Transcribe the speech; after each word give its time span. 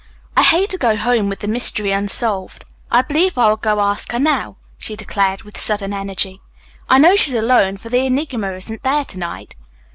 "I 0.35 0.41
hate 0.41 0.71
to 0.71 0.79
go 0.79 0.95
home 0.95 1.29
with 1.29 1.41
the 1.41 1.47
mystery 1.47 1.91
unsolved. 1.91 2.65
I 2.89 3.03
believe 3.03 3.37
I 3.37 3.49
will 3.49 3.55
go 3.55 3.79
ask 3.81 4.11
her 4.13 4.19
now," 4.19 4.55
she 4.79 4.95
declared, 4.95 5.43
with 5.43 5.59
sudden 5.59 5.93
energy. 5.93 6.41
"I 6.89 6.97
know 6.97 7.15
she's 7.15 7.35
alone, 7.35 7.77
for 7.77 7.89
the 7.89 8.07
Enigma 8.07 8.51
isn't 8.53 8.81
there 8.81 9.05
to 9.05 9.19
night." 9.19 9.53